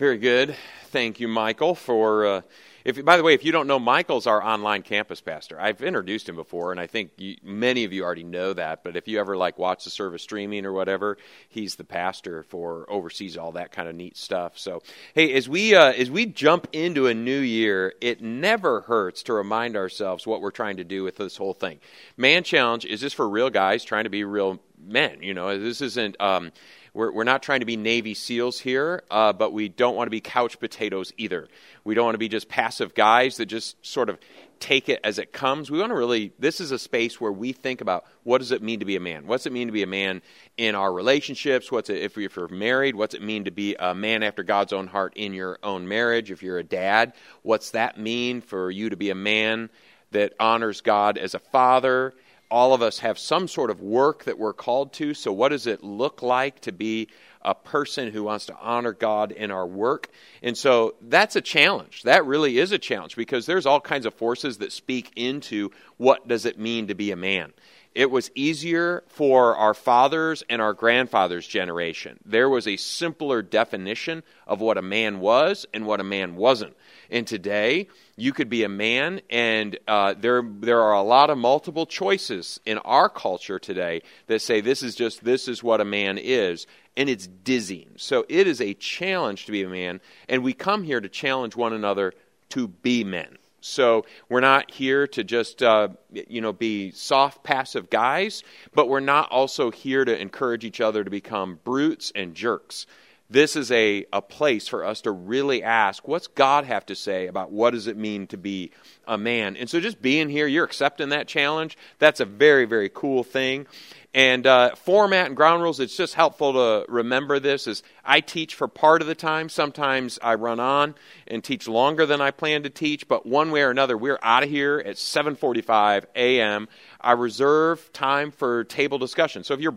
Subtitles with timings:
[0.00, 0.56] Very good.
[0.86, 2.24] Thank you, Michael, for.
[2.24, 2.40] Uh,
[2.86, 5.60] if, by the way, if you don't know, Michael's our online campus pastor.
[5.60, 8.82] I've introduced him before, and I think you, many of you already know that.
[8.82, 11.18] But if you ever like watch the service streaming or whatever,
[11.50, 14.58] he's the pastor for oversees all that kind of neat stuff.
[14.58, 14.82] So,
[15.14, 19.34] hey, as we uh, as we jump into a new year, it never hurts to
[19.34, 21.78] remind ourselves what we're trying to do with this whole thing.
[22.16, 25.22] Man Challenge is this for real guys trying to be real men.
[25.22, 26.18] You know, this isn't.
[26.18, 26.52] Um,
[26.92, 30.10] we're, we're not trying to be Navy SEALs here, uh, but we don't want to
[30.10, 31.48] be couch potatoes either.
[31.84, 34.18] We don't want to be just passive guys that just sort of
[34.60, 35.70] take it as it comes.
[35.70, 38.62] We want to really, this is a space where we think about what does it
[38.62, 39.26] mean to be a man?
[39.26, 40.20] What's it mean to be a man
[40.58, 41.72] in our relationships?
[41.72, 44.86] What's it, if you're married, what's it mean to be a man after God's own
[44.86, 46.30] heart in your own marriage?
[46.30, 49.70] If you're a dad, what's that mean for you to be a man
[50.10, 52.14] that honors God as a father?
[52.50, 55.14] All of us have some sort of work that we're called to.
[55.14, 57.08] So, what does it look like to be
[57.42, 60.08] a person who wants to honor God in our work?
[60.42, 62.02] And so, that's a challenge.
[62.02, 66.26] That really is a challenge because there's all kinds of forces that speak into what
[66.26, 67.52] does it mean to be a man.
[67.94, 72.20] It was easier for our fathers and our grandfathers' generation.
[72.24, 76.76] There was a simpler definition of what a man was and what a man wasn't.
[77.10, 81.38] And today, you could be a man, and uh, there there are a lot of
[81.38, 85.84] multiple choices in our culture today that say this is just this is what a
[85.84, 87.90] man is, and it's dizzying.
[87.96, 91.56] So it is a challenge to be a man, and we come here to challenge
[91.56, 92.12] one another
[92.50, 93.36] to be men.
[93.60, 98.42] So we're not here to just uh, you know be soft, passive guys,
[98.74, 102.86] but we're not also here to encourage each other to become brutes and jerks
[103.30, 107.28] this is a, a place for us to really ask what's God have to say
[107.28, 108.72] about what does it mean to be
[109.06, 109.56] a man?
[109.56, 111.78] And so just being here, you're accepting that challenge.
[112.00, 113.68] That's a very, very cool thing.
[114.12, 118.56] And uh, format and ground rules, it's just helpful to remember this is I teach
[118.56, 119.48] for part of the time.
[119.48, 120.96] Sometimes I run on
[121.28, 124.42] and teach longer than I plan to teach, but one way or another, we're out
[124.42, 126.68] of here at 7:45 a.m.
[127.00, 129.44] I reserve time for table discussion.
[129.44, 129.76] So if you're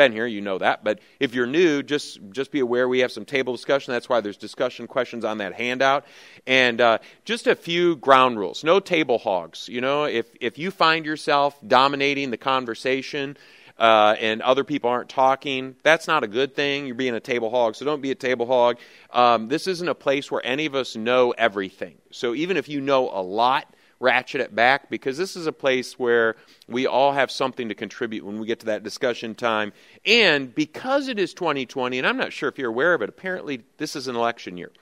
[0.00, 0.82] been here, you know that.
[0.82, 3.92] But if you're new, just just be aware we have some table discussion.
[3.92, 6.06] That's why there's discussion questions on that handout,
[6.46, 8.64] and uh, just a few ground rules.
[8.64, 9.68] No table hogs.
[9.68, 13.36] You know, if if you find yourself dominating the conversation.
[13.80, 16.84] Uh, and other people aren't talking, that's not a good thing.
[16.84, 18.76] You're being a table hog, so don't be a table hog.
[19.10, 21.96] Um, this isn't a place where any of us know everything.
[22.10, 25.98] So even if you know a lot, ratchet it back because this is a place
[25.98, 26.36] where
[26.68, 29.72] we all have something to contribute when we get to that discussion time.
[30.04, 33.62] And because it is 2020, and I'm not sure if you're aware of it, apparently
[33.78, 34.72] this is an election year.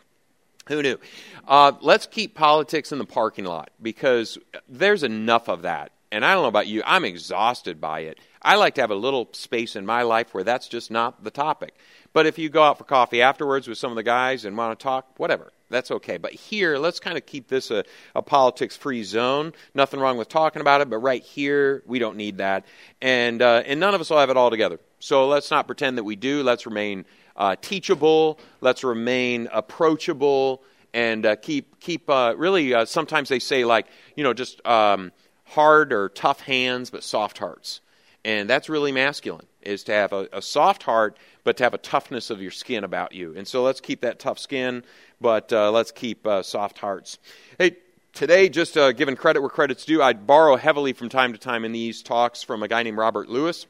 [0.68, 0.98] Who knew?
[1.46, 4.38] Uh, let's keep politics in the parking lot because
[4.68, 5.92] there's enough of that.
[6.10, 8.18] And I don't know about you, I'm exhausted by it.
[8.42, 11.30] I like to have a little space in my life where that's just not the
[11.30, 11.74] topic.
[12.12, 14.78] But if you go out for coffee afterwards with some of the guys and want
[14.78, 16.16] to talk, whatever, that's okay.
[16.16, 17.84] But here, let's kind of keep this a,
[18.14, 19.52] a politics free zone.
[19.74, 22.64] Nothing wrong with talking about it, but right here, we don't need that.
[23.02, 24.80] And, uh, and none of us will have it all together.
[25.00, 26.42] So let's not pretend that we do.
[26.42, 27.04] Let's remain
[27.36, 30.62] uh, teachable, let's remain approachable,
[30.92, 35.12] and uh, keep, keep uh, really, uh, sometimes they say, like, you know, just um,
[35.44, 37.80] hard or tough hands, but soft hearts.
[38.28, 41.78] And that's really masculine, is to have a, a soft heart, but to have a
[41.78, 43.32] toughness of your skin about you.
[43.34, 44.84] And so let's keep that tough skin,
[45.18, 47.18] but uh, let's keep uh, soft hearts.
[47.56, 47.76] Hey,
[48.12, 51.64] today, just uh, giving credit where credit's due, I borrow heavily from time to time
[51.64, 53.66] in these talks from a guy named Robert Lewis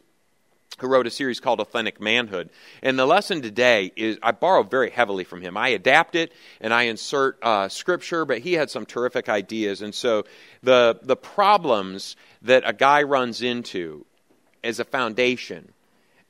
[0.81, 2.51] who wrote a series called Authentic Manhood.
[2.83, 5.57] And the lesson today is I borrow very heavily from him.
[5.57, 9.83] I adapt it and I insert uh, scripture, but he had some terrific ideas.
[9.83, 10.25] And so
[10.65, 14.05] the the problems that a guy runs into
[14.63, 15.73] as a foundation,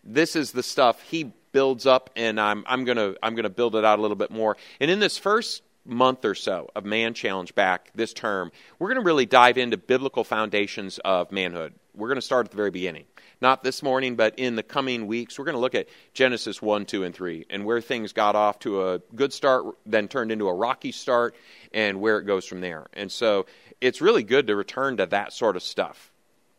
[0.05, 3.75] this is the stuff he builds up, and I'm, I'm going I'm going to build
[3.77, 4.57] it out a little bit more.
[4.81, 9.01] And in this first month or so of Man Challenge back this term, we're going
[9.01, 11.75] to really dive into biblical foundations of manhood.
[11.95, 13.05] We're going to start at the very beginning.
[13.41, 16.87] Not this morning, but in the coming weeks, we're going to look at Genesis 1,
[16.87, 20.49] 2, and 3 and where things got off to a good start, then turned into
[20.49, 21.37] a rocky start,
[21.73, 22.87] and where it goes from there.
[22.95, 23.47] And so
[23.81, 26.08] it's really good to return to that sort of stuff.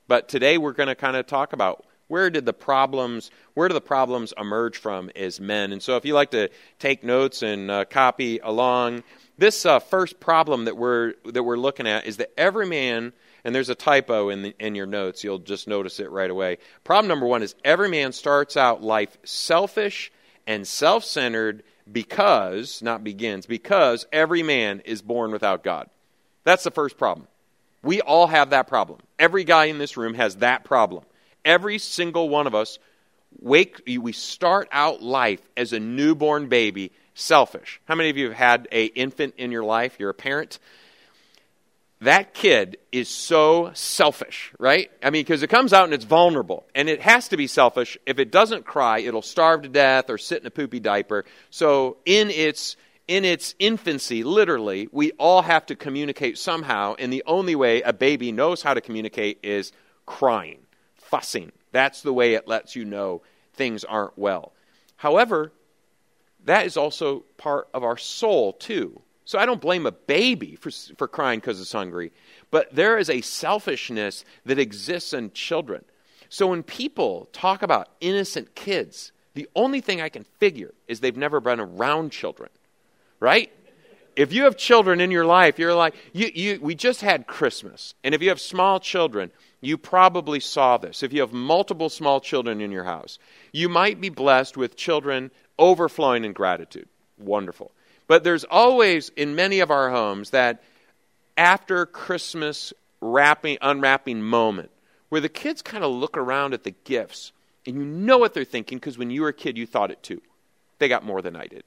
[0.09, 3.75] But today we're going to kind of talk about where did the problems where do
[3.75, 5.71] the problems emerge from as men.
[5.71, 9.03] And so if you like to take notes and uh, copy along
[9.37, 13.13] this uh, first problem that we're that we're looking at is that every man
[13.43, 16.57] and there's a typo in the, in your notes you'll just notice it right away.
[16.83, 20.11] Problem number one is every man starts out life selfish
[20.47, 21.61] and self-centered
[21.91, 25.87] because not begins because every man is born without god.
[26.45, 27.27] That's the first problem
[27.83, 31.03] we all have that problem every guy in this room has that problem
[31.45, 32.79] Every single one of us
[33.39, 37.79] wake we start out life as a newborn baby selfish.
[37.85, 39.95] How many of you have had a infant in your life?
[39.99, 40.59] You're a parent.
[42.01, 44.89] That kid is so selfish, right?
[45.03, 46.65] I mean, because it comes out and it's vulnerable.
[46.73, 47.97] And it has to be selfish.
[48.05, 51.25] If it doesn't cry, it'll starve to death or sit in a poopy diaper.
[51.49, 52.77] So, in its
[53.09, 57.91] in its infancy, literally, we all have to communicate somehow, and the only way a
[57.91, 59.71] baby knows how to communicate is
[60.05, 60.59] crying,
[60.95, 61.51] fussing.
[61.71, 63.23] That's the way it lets you know
[63.53, 64.53] things aren't well.
[64.95, 65.51] However,
[66.45, 69.01] that is also part of our soul, too.
[69.25, 72.11] So I don't blame a baby for, for crying because it's hungry,
[72.51, 75.83] but there is a selfishness that exists in children.
[76.29, 81.17] So when people talk about innocent kids, the only thing I can figure is they've
[81.17, 82.51] never been around children
[83.19, 83.51] right?
[84.15, 87.93] If you have children in your life, you're like, you, you, we just had Christmas.
[88.03, 89.31] And if you have small children,
[89.61, 91.03] you probably saw this.
[91.03, 93.19] If you have multiple small children in your house,
[93.53, 96.87] you might be blessed with children overflowing in gratitude.
[97.17, 97.71] Wonderful.
[98.07, 100.63] But there's always, in many of our homes, that
[101.37, 104.71] after Christmas wrapping, unwrapping moment
[105.09, 107.31] where the kids kind of look around at the gifts
[107.65, 110.01] and you know what they're thinking because when you were a kid, you thought it
[110.01, 110.21] too.
[110.79, 111.63] They got more than I did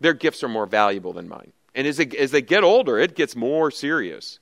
[0.00, 1.52] their gifts are more valuable than mine.
[1.74, 4.38] And as they, as they get older, it gets more serious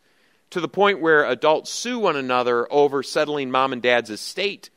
[0.51, 4.71] to the point where adults sue one another over settling mom and dad's estate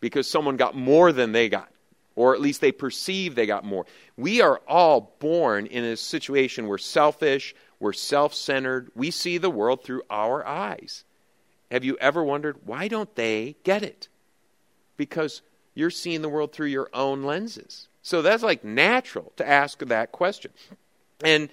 [0.00, 1.70] because someone got more than they got,
[2.16, 3.86] or at least they perceive they got more.
[4.16, 9.50] We are all born in a situation where selfish, we're self centered, we see the
[9.50, 11.04] world through our eyes.
[11.70, 14.08] Have you ever wondered why don't they get it?
[14.96, 15.42] Because
[15.74, 17.86] you're seeing the world through your own lenses.
[18.02, 20.52] So that's like natural to ask that question.
[21.22, 21.50] And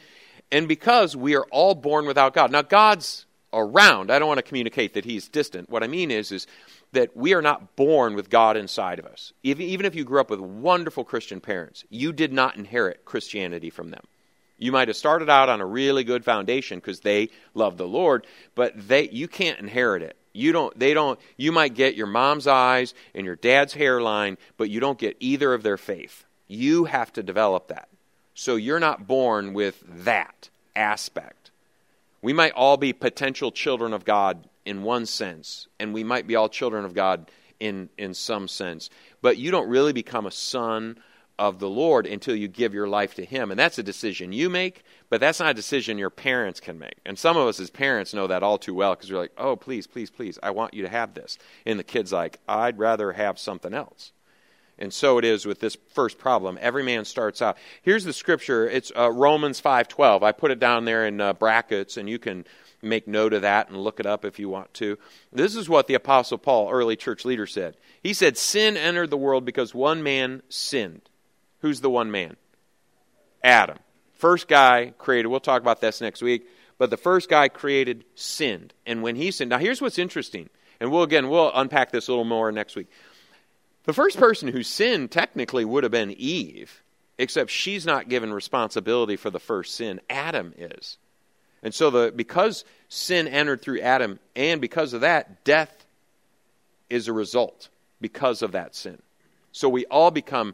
[0.51, 2.51] and because we are all born without God.
[2.51, 4.11] Now God's around.
[4.11, 5.69] I don't want to communicate that he's distant.
[5.69, 6.47] What I mean is is
[6.93, 9.33] that we are not born with God inside of us.
[9.43, 13.89] Even if you grew up with wonderful Christian parents, you did not inherit Christianity from
[13.89, 14.03] them.
[14.57, 18.25] You might have started out on a really good foundation because they love the Lord,
[18.55, 20.17] but they you can't inherit it.
[20.33, 24.69] You don't they don't you might get your mom's eyes and your dad's hairline, but
[24.69, 26.25] you don't get either of their faith.
[26.47, 27.89] You have to develop that.
[28.33, 31.51] So you're not born with that aspect.
[32.21, 36.35] We might all be potential children of God in one sense, and we might be
[36.35, 38.89] all children of God in, in some sense.
[39.21, 40.97] But you don't really become a son
[41.39, 43.51] of the Lord until you give your life to Him.
[43.51, 46.97] And that's a decision you make, but that's not a decision your parents can make.
[47.05, 49.55] And some of us as parents know that all too well because we're like, oh,
[49.55, 51.37] please, please, please, I want you to have this.
[51.65, 54.11] And the kid's like, I'd rather have something else.
[54.79, 56.57] And so it is with this first problem.
[56.61, 57.57] Every man starts out.
[57.81, 58.69] Here's the scripture.
[58.69, 60.23] It's uh, Romans 5:12.
[60.23, 62.45] I put it down there in uh, brackets, and you can
[62.81, 64.97] make note of that and look it up if you want to.
[65.31, 67.75] This is what the apostle Paul, early church leader, said.
[68.03, 71.01] He said, "Sin entered the world because one man sinned."
[71.61, 72.35] Who's the one man?
[73.43, 73.79] Adam.
[74.13, 75.27] First guy created.
[75.27, 76.47] We'll talk about this next week.
[76.77, 80.91] But the first guy created sinned, and when he sinned, now here's what's interesting, and
[80.91, 82.87] we'll again we'll unpack this a little more next week.
[83.87, 86.83] The first person who sinned technically would have been Eve,
[87.17, 90.01] except she's not given responsibility for the first sin.
[90.09, 90.97] Adam is.
[91.63, 95.85] And so the because sin entered through Adam and because of that death
[96.89, 97.69] is a result
[98.01, 99.01] because of that sin.
[99.53, 100.53] So we all become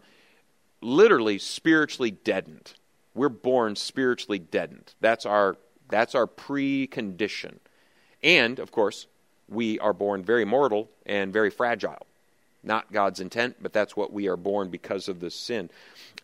[0.80, 2.74] literally spiritually deadened.
[3.16, 4.94] We're born spiritually deadened.
[5.02, 5.58] That's our
[5.90, 7.58] that's our precondition.
[8.22, 9.08] And of course,
[9.50, 12.06] we are born very mortal and very fragile
[12.64, 15.70] not God's intent, but that's what we are born because of this sin.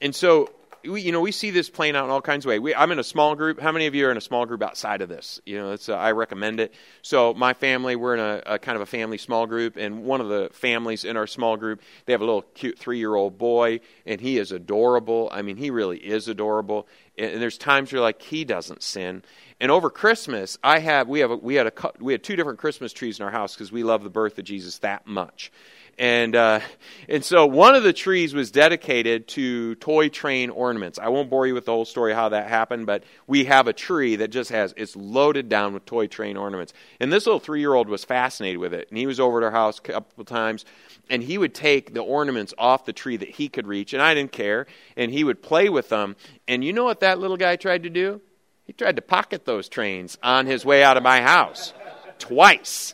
[0.01, 0.49] And so,
[0.83, 2.73] we, you know, we see this playing out in all kinds of ways.
[2.77, 3.59] I'm in a small group.
[3.59, 5.41] How many of you are in a small group outside of this?
[5.45, 6.73] You know, uh, I recommend it.
[7.01, 10.21] So, my family, we're in a, a, kind of a family small group, and one
[10.21, 13.37] of the families in our small group, they have a little cute three year old
[13.37, 15.29] boy, and he is adorable.
[15.31, 16.87] I mean, he really is adorable.
[17.17, 19.23] And, and there's times you're like he doesn't sin.
[19.59, 22.59] And over Christmas, I have we have a, we had a we had two different
[22.59, 25.51] Christmas trees in our house because we love the birth of Jesus that much
[25.99, 26.61] and uh,
[27.09, 30.97] and so one of the trees was dedicated to toy train ornaments.
[30.97, 33.73] I won't bore you with the whole story how that happened, but we have a
[33.73, 36.73] tree that just has it's loaded down with toy train ornaments.
[37.01, 39.43] And this little three year old was fascinated with it, and he was over at
[39.43, 40.63] our house a couple times,
[41.09, 44.13] and he would take the ornaments off the tree that he could reach, and I
[44.13, 46.15] didn't care, and he would play with them.
[46.47, 48.21] And you know what that little guy tried to do?
[48.65, 51.73] He tried to pocket those trains on his way out of my house
[52.19, 52.93] twice.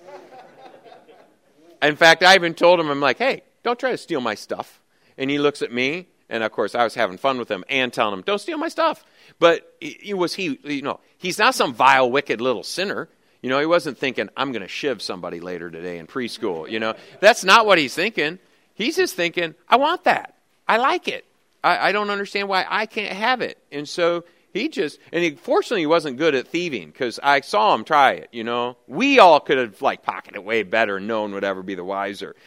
[1.85, 4.81] In fact, I even told him, I'm like, hey, don't try to steal my stuff.
[5.17, 7.91] And he looks at me, and of course, I was having fun with him and
[7.93, 9.03] telling him, don't steal my stuff.
[9.39, 13.09] But it was he, you know, he's not some vile, wicked little sinner.
[13.41, 16.69] You know, he wasn't thinking, I'm going to shiv somebody later today in preschool.
[16.69, 18.39] You know, that's not what he's thinking.
[18.73, 20.35] He's just thinking, I want that.
[20.67, 21.25] I like it.
[21.63, 23.57] I, I don't understand why I can't have it.
[23.71, 24.23] And so
[24.55, 28.13] he just, and he, fortunately, he wasn't good at thieving because I saw him try
[28.13, 28.77] it, you know.
[28.87, 31.83] We all could have, like, pocketed way better and no one would ever be the
[31.83, 32.37] wiser.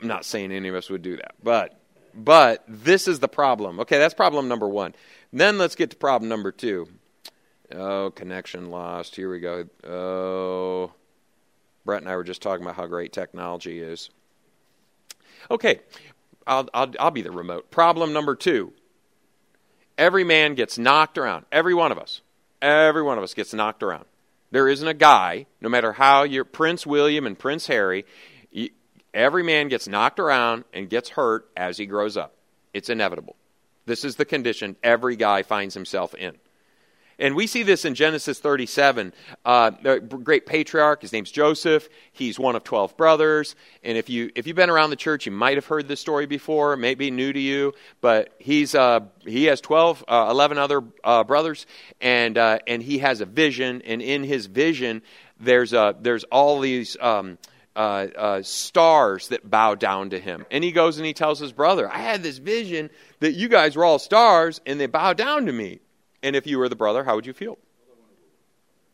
[0.00, 1.78] I'm not saying any of us would do that, but
[2.14, 3.78] but this is the problem.
[3.80, 4.94] Okay, that's problem number one.
[5.34, 6.88] Then let's get to problem number two.
[7.72, 9.14] Oh, connection lost.
[9.14, 9.68] Here we go.
[9.84, 10.92] Oh,
[11.84, 14.08] Brett and I were just talking about how great technology is.
[15.50, 15.80] Okay,
[16.46, 17.70] I'll, I'll, I'll be the remote.
[17.70, 18.72] Problem number two.
[20.00, 21.44] Every man gets knocked around.
[21.52, 22.22] Every one of us.
[22.62, 24.06] Every one of us gets knocked around.
[24.50, 28.06] There isn't a guy, no matter how you're Prince William and Prince Harry,
[29.12, 32.34] every man gets knocked around and gets hurt as he grows up.
[32.72, 33.36] It's inevitable.
[33.84, 36.38] This is the condition every guy finds himself in.
[37.20, 39.12] And we see this in Genesis 37.
[39.44, 41.86] Uh, the great patriarch, his name's Joseph.
[42.12, 43.56] He's one of 12 brothers.
[43.84, 46.24] And if, you, if you've been around the church, you might have heard this story
[46.24, 46.72] before.
[46.72, 47.74] It may be new to you.
[48.00, 51.66] But he's, uh, he has 12, uh, 11 other uh, brothers.
[52.00, 53.82] And, uh, and he has a vision.
[53.82, 55.02] And in his vision,
[55.38, 56.96] there's, a, there's all these.
[57.00, 57.38] Um,
[57.76, 60.44] uh, uh, stars that bow down to him.
[60.50, 63.76] And he goes and he tells his brother, I had this vision that you guys
[63.76, 65.78] were all stars and they bow down to me.
[66.22, 67.58] And if you were the brother, how would you feel?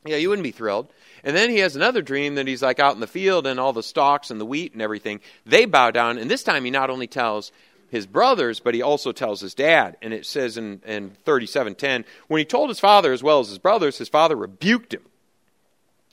[0.05, 0.89] Yeah, you wouldn't be thrilled.
[1.25, 3.73] And then he has another dream that he's like out in the field and all
[3.73, 6.19] the stalks and the wheat and everything, they bow down.
[6.19, 7.51] And this time he not only tells
[7.89, 9.97] his brothers, but he also tells his dad.
[10.03, 13.59] And it says in, in 3710, when he told his father as well as his
[13.59, 15.03] brothers, his father rebuked him.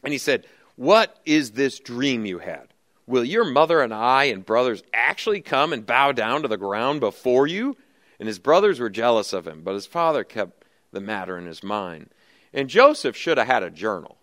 [0.03, 2.67] And he said, What is this dream you had?
[3.05, 6.99] Will your mother and I and brothers actually come and bow down to the ground
[6.99, 7.75] before you?
[8.19, 10.62] And his brothers were jealous of him, but his father kept
[10.93, 12.09] the matter in his mind.
[12.53, 14.17] And Joseph should have had a journal.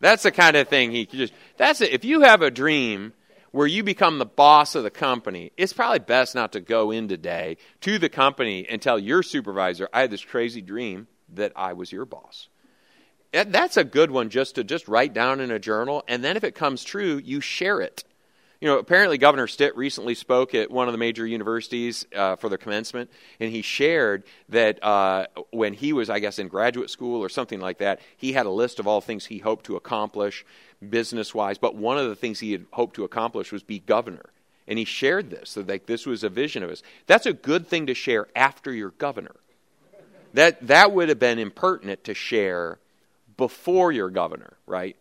[0.00, 1.92] That's the kind of thing he just, that's it.
[1.92, 3.12] If you have a dream
[3.50, 7.08] where you become the boss of the company, it's probably best not to go in
[7.08, 11.72] today to the company and tell your supervisor, I had this crazy dream that I
[11.72, 12.48] was your boss.
[13.32, 16.02] That's a good one just to just write down in a journal.
[16.08, 18.04] And then if it comes true, you share it
[18.60, 22.50] you know, apparently Governor Stitt recently spoke at one of the major universities uh, for
[22.50, 27.22] their commencement, and he shared that uh, when he was, I guess, in graduate school
[27.24, 30.44] or something like that, he had a list of all things he hoped to accomplish
[30.86, 31.56] business wise.
[31.56, 34.26] But one of the things he had hoped to accomplish was be governor.
[34.68, 36.82] And he shared this, so like this was a vision of his.
[37.06, 39.34] That's a good thing to share after you're governor.
[40.34, 42.78] That that would have been impertinent to share
[43.36, 44.96] before you're governor, right?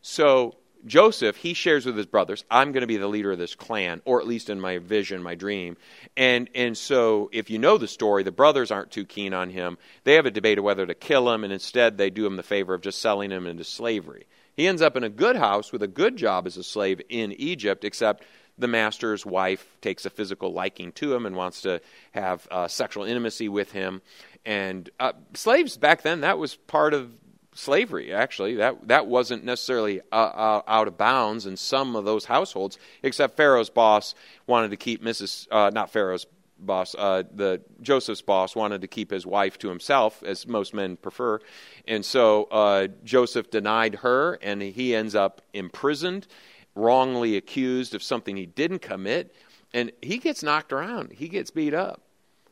[0.00, 3.54] So Joseph, he shares with his brothers, I'm going to be the leader of this
[3.54, 5.76] clan, or at least in my vision, my dream.
[6.16, 9.78] And, and so, if you know the story, the brothers aren't too keen on him.
[10.04, 12.42] They have a debate of whether to kill him, and instead they do him the
[12.42, 14.26] favor of just selling him into slavery.
[14.54, 17.32] He ends up in a good house with a good job as a slave in
[17.32, 18.24] Egypt, except
[18.58, 21.80] the master's wife takes a physical liking to him and wants to
[22.12, 24.02] have uh, sexual intimacy with him.
[24.44, 27.12] And uh, slaves back then, that was part of
[27.54, 28.12] slavery.
[28.12, 32.78] Actually, that that wasn't necessarily uh, uh, out of bounds in some of those households.
[33.02, 34.14] Except Pharaoh's boss
[34.46, 35.46] wanted to keep Mrs.
[35.50, 36.26] Uh, not Pharaoh's
[36.58, 40.96] boss, uh, the Joseph's boss wanted to keep his wife to himself, as most men
[40.96, 41.40] prefer,
[41.86, 46.26] and so uh, Joseph denied her, and he ends up imprisoned,
[46.74, 49.34] wrongly accused of something he didn't commit,
[49.74, 51.12] and he gets knocked around.
[51.12, 52.00] He gets beat up.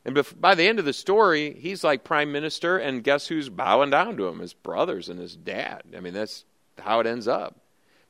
[0.05, 3.91] And by the end of the story, he's like prime minister, and guess who's bowing
[3.91, 4.39] down to him?
[4.39, 5.83] His brothers and his dad.
[5.97, 6.45] I mean, that's
[6.79, 7.57] how it ends up.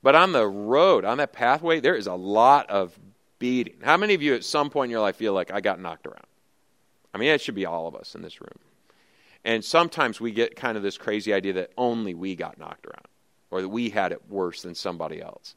[0.03, 2.99] But on the road, on that pathway, there is a lot of
[3.39, 3.75] beating.
[3.83, 6.07] How many of you at some point in your life feel like I got knocked
[6.07, 6.27] around?
[7.13, 8.59] I mean, it should be all of us in this room.
[9.45, 13.09] And sometimes we get kind of this crazy idea that only we got knocked around,
[13.51, 15.57] or that we had it worse than somebody else.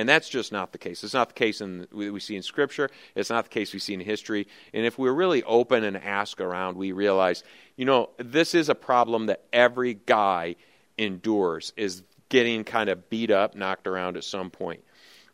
[0.00, 1.04] And that's just not the case.
[1.04, 2.88] It's not the case in, we see in Scripture.
[3.14, 4.48] It's not the case we see in history.
[4.72, 7.44] And if we're really open and ask around, we realize,
[7.76, 10.56] you know, this is a problem that every guy
[10.96, 14.82] endures, is getting kind of beat up, knocked around at some point.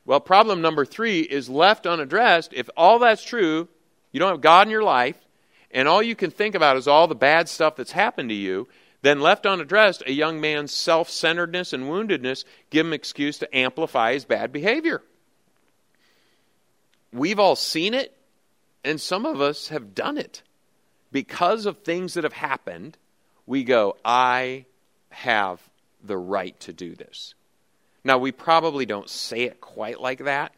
[0.05, 2.53] Well, problem number three is left unaddressed.
[2.53, 3.69] If all that's true,
[4.11, 5.17] you don't have God in your life,
[5.71, 8.67] and all you can think about is all the bad stuff that's happened to you,
[9.07, 14.13] then, left unaddressed, a young man's self centeredness and woundedness give him excuse to amplify
[14.15, 15.03] his bad behavior.
[17.13, 18.17] We've all seen it,
[18.85, 20.43] and some of us have done it.
[21.13, 22.99] Because of things that have happened,
[23.47, 24.67] we go, I
[25.11, 25.61] have
[26.03, 27.35] the right to do this.
[28.05, 30.53] Now, we probably don't say it quite like that,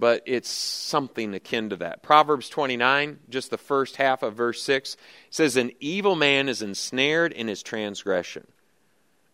[0.00, 2.02] but it's something akin to that.
[2.02, 4.96] Proverbs 29, just the first half of verse 6,
[5.28, 8.46] says, An evil man is ensnared in his transgression.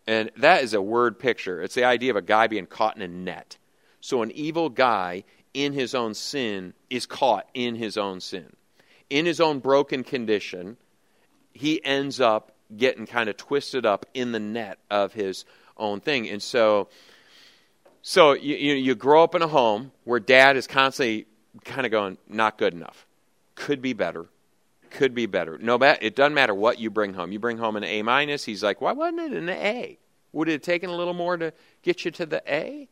[0.08, 1.62] And that is a word picture.
[1.62, 3.56] It's the idea of a guy being caught in a net.
[4.00, 8.52] So an evil guy in his own sin is caught in his own sin.
[9.08, 10.76] in his own broken condition,
[11.52, 15.44] he ends up getting kind of twisted up in the net of his
[15.76, 16.28] own thing.
[16.28, 16.88] And so,
[18.08, 21.26] so you, you, you grow up in a home where dad is constantly
[21.64, 23.04] kind of going, not good enough,
[23.56, 24.26] could be better,
[24.90, 25.58] could be better.
[25.58, 27.32] No, it doesn't matter what you bring home.
[27.32, 28.44] You bring home an A minus.
[28.44, 29.98] He's like, why wasn't it an A?
[30.32, 32.88] Would it have taken a little more to get you to the A?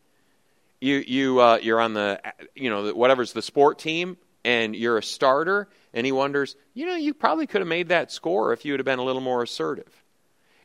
[0.80, 2.20] You you uh, you're on the
[2.56, 6.96] you know whatever's the sport team and you're a starter, and he wonders, you know,
[6.96, 9.44] you probably could have made that score if you would have been a little more
[9.44, 10.03] assertive.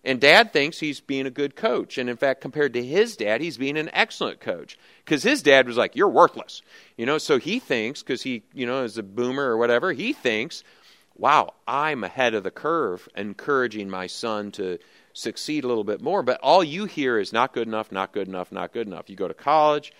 [0.03, 1.97] And dad thinks he's being a good coach.
[1.97, 4.77] And in fact, compared to his dad, he's being an excellent coach.
[5.03, 6.61] Because his dad was like, You're worthless.
[6.97, 10.13] You know, so he thinks, because he, you know, is a boomer or whatever, he
[10.13, 10.63] thinks,
[11.17, 14.79] Wow, I'm ahead of the curve, encouraging my son to
[15.11, 16.23] succeed a little bit more.
[16.23, 19.09] But all you hear is not good enough, not good enough, not good enough.
[19.09, 19.91] You go to college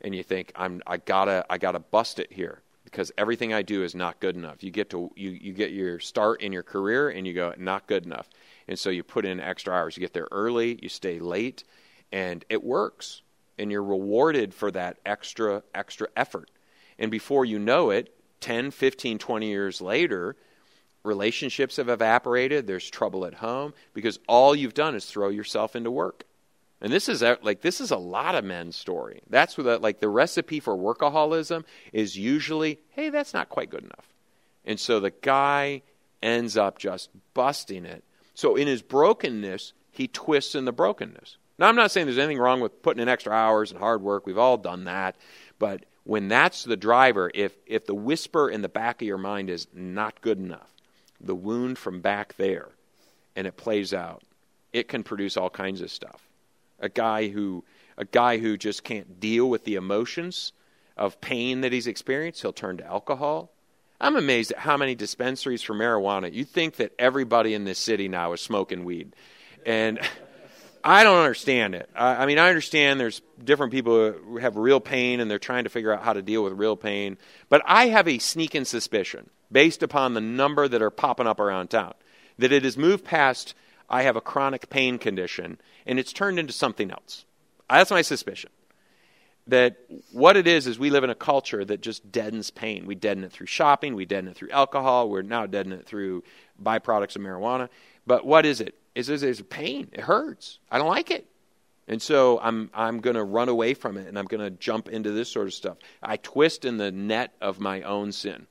[0.00, 3.82] and you think, I'm I gotta I gotta bust it here because everything I do
[3.82, 4.62] is not good enough.
[4.62, 7.86] You get to you, you get your start in your career and you go, not
[7.86, 8.28] good enough.
[8.68, 9.96] And so you put in extra hours.
[9.96, 11.64] You get there early, you stay late,
[12.12, 13.22] and it works.
[13.58, 16.50] And you're rewarded for that extra, extra effort.
[16.98, 20.36] And before you know it, 10, 15, 20 years later,
[21.02, 22.66] relationships have evaporated.
[22.66, 26.24] There's trouble at home because all you've done is throw yourself into work.
[26.80, 29.22] And this is like this is a lot of men's story.
[29.30, 34.12] That's what like the recipe for workaholism is usually, hey, that's not quite good enough.
[34.66, 35.82] And so the guy
[36.22, 38.04] ends up just busting it
[38.34, 41.38] so in his brokenness, he twists in the brokenness.
[41.58, 44.26] Now, I'm not saying there's anything wrong with putting in extra hours and hard work.
[44.26, 45.16] We've all done that.
[45.58, 49.50] But when that's the driver, if, if the whisper in the back of your mind
[49.50, 50.68] is not good enough,
[51.20, 52.70] the wound from back there,
[53.36, 54.22] and it plays out,
[54.72, 56.28] it can produce all kinds of stuff.
[56.80, 57.64] A guy who,
[57.96, 60.52] a guy who just can't deal with the emotions
[60.96, 63.52] of pain that he's experienced, he'll turn to alcohol.
[64.00, 66.32] I'm amazed at how many dispensaries for marijuana.
[66.32, 69.14] You'd think that everybody in this city now is smoking weed.
[69.64, 70.00] And
[70.82, 71.88] I don't understand it.
[71.94, 75.64] I, I, mean, I understand there's different people who have real pain and they're trying
[75.64, 77.16] to figure out how to deal with real pain.
[77.48, 81.68] But I have a sneaking suspicion, based upon the number that are popping up around
[81.68, 81.94] town,
[82.38, 83.54] that it has moved past
[83.88, 87.24] I have a chronic pain condition and it's turned into something else.
[87.68, 88.50] That's my suspicion
[89.46, 89.76] that
[90.12, 92.86] what it is is we live in a culture that just deadens pain.
[92.86, 96.24] We deaden it through shopping, we deaden it through alcohol, we're now deadening it through
[96.62, 97.68] byproducts of marijuana.
[98.06, 98.74] But what is it?
[98.94, 99.88] Is it is pain?
[99.92, 100.60] It hurts.
[100.70, 101.26] I don't like it.
[101.86, 104.88] And so I'm I'm going to run away from it and I'm going to jump
[104.88, 105.76] into this sort of stuff.
[106.02, 108.46] I twist in the net of my own sin.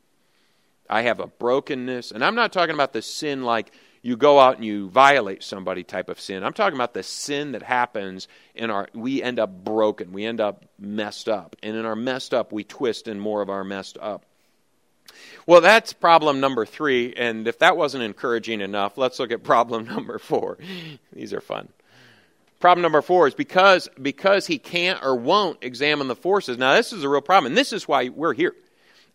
[0.89, 3.71] I have a brokenness, and I'm not talking about the sin like
[4.03, 6.43] you go out and you violate somebody type of sin.
[6.43, 10.11] I'm talking about the sin that happens in our, we end up broken.
[10.11, 11.55] We end up messed up.
[11.63, 14.25] And in our messed up, we twist in more of our messed up.
[15.47, 17.13] Well, that's problem number three.
[17.15, 20.57] And if that wasn't encouraging enough, let's look at problem number four.
[21.13, 21.69] These are fun.
[22.59, 26.57] Problem number four is because, because he can't or won't examine the forces.
[26.57, 28.53] Now, this is a real problem, and this is why we're here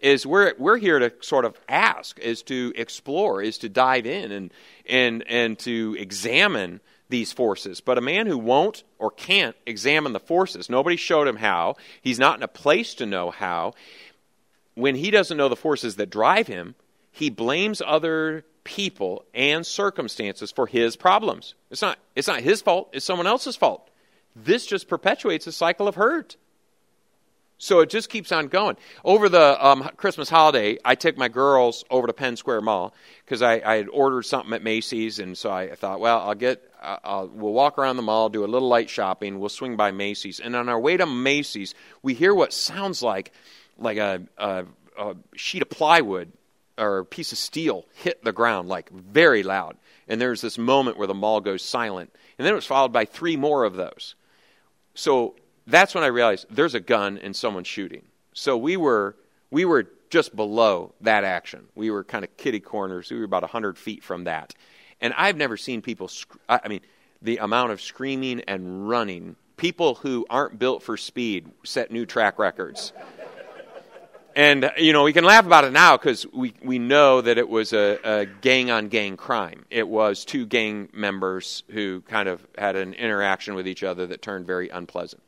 [0.00, 4.32] is we're we're here to sort of ask, is to explore, is to dive in
[4.32, 4.52] and
[4.86, 7.80] and and to examine these forces.
[7.80, 11.76] But a man who won't or can't examine the forces, nobody showed him how.
[12.00, 13.74] He's not in a place to know how.
[14.74, 16.74] When he doesn't know the forces that drive him,
[17.10, 21.54] he blames other people and circumstances for his problems.
[21.70, 23.90] It's not it's not his fault, it's someone else's fault.
[24.36, 26.36] This just perpetuates a cycle of hurt.
[27.58, 28.76] So it just keeps on going.
[29.04, 32.94] Over the um, Christmas holiday, I took my girls over to Penn Square Mall
[33.24, 36.62] because I, I, had ordered something at Macy's, and so I thought, well, I'll get,
[36.80, 40.38] I'll, we'll walk around the mall, do a little light shopping, we'll swing by Macy's,
[40.38, 43.32] and on our way to Macy's, we hear what sounds like
[43.76, 44.64] like a, a,
[44.96, 46.32] a sheet of plywood
[46.76, 49.76] or a piece of steel hit the ground, like very loud.
[50.06, 53.04] And there's this moment where the mall goes silent, and then it was followed by
[53.04, 54.14] three more of those.
[54.94, 55.34] So
[55.68, 58.02] that's when I realized there's a gun and someone's shooting.
[58.32, 59.16] So we were
[59.50, 61.66] we were just below that action.
[61.74, 63.10] We were kind of kitty corners.
[63.10, 64.54] We were about 100 feet from that.
[65.00, 66.80] And I've never seen people, sc- I mean,
[67.22, 69.36] the amount of screaming and running.
[69.56, 72.92] People who aren't built for speed set new track records.
[74.36, 77.38] and, uh, you know, we can laugh about it now because we, we know that
[77.38, 79.66] it was a, a gang on gang crime.
[79.70, 84.22] It was two gang members who kind of had an interaction with each other that
[84.22, 85.22] turned very unpleasant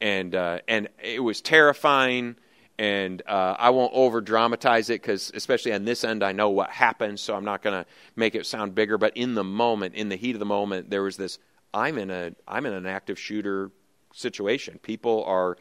[0.00, 2.36] and uh, and it was terrifying.
[2.78, 6.68] And uh, I won't over dramatize it because, especially on this end, I know what
[6.68, 8.98] happened, so I'm not going to make it sound bigger.
[8.98, 11.38] But in the moment, in the heat of the moment, there was this:
[11.72, 13.70] I'm in a I'm in an active shooter
[14.12, 14.78] situation.
[14.82, 15.56] People are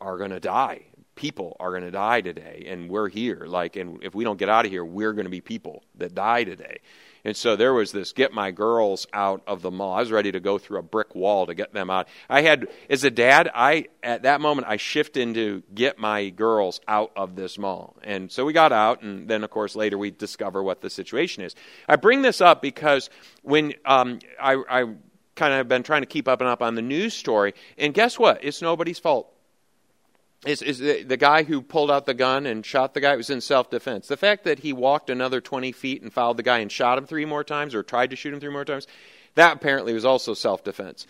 [0.00, 0.82] are going to die.
[1.20, 3.44] People are going to die today, and we're here.
[3.46, 6.14] Like, and if we don't get out of here, we're going to be people that
[6.14, 6.78] die today.
[7.26, 9.92] And so there was this get my girls out of the mall.
[9.92, 12.08] I was ready to go through a brick wall to get them out.
[12.30, 16.80] I had, as a dad, I, at that moment, I shift into get my girls
[16.88, 17.96] out of this mall.
[18.02, 21.44] And so we got out, and then, of course, later we discover what the situation
[21.44, 21.54] is.
[21.86, 23.10] I bring this up because
[23.42, 24.84] when um, I, I
[25.34, 28.18] kind of been trying to keep up and up on the news story, and guess
[28.18, 28.42] what?
[28.42, 29.30] It's nobody's fault
[30.46, 33.28] is, is the, the, guy who pulled out the gun and shot the guy was
[33.28, 34.08] in self defense.
[34.08, 37.06] The fact that he walked another 20 feet and followed the guy and shot him
[37.06, 38.86] three more times or tried to shoot him three more times,
[39.34, 41.06] that apparently was also self defense.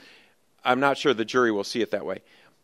[0.64, 2.19] I'm not sure the jury will see it that way.